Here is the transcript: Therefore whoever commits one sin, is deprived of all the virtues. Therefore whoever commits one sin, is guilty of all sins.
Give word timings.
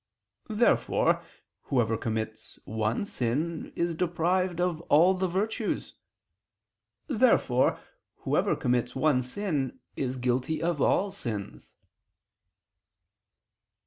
Therefore 0.49 1.21
whoever 1.65 1.95
commits 1.95 2.57
one 2.65 3.05
sin, 3.05 3.71
is 3.75 3.93
deprived 3.93 4.59
of 4.59 4.81
all 4.89 5.13
the 5.13 5.27
virtues. 5.27 5.93
Therefore 7.07 7.79
whoever 8.21 8.55
commits 8.55 8.95
one 8.95 9.21
sin, 9.21 9.79
is 9.95 10.17
guilty 10.17 10.59
of 10.59 10.81
all 10.81 11.11
sins. 11.11 11.75